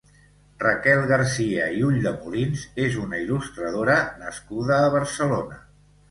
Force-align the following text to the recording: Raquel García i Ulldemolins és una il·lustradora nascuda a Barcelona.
Raquel 0.61 1.01
García 1.09 1.65
i 1.79 1.83
Ulldemolins 1.89 2.63
és 2.85 2.97
una 3.01 3.19
il·lustradora 3.25 3.99
nascuda 4.23 4.79
a 4.87 4.89
Barcelona. 4.97 5.61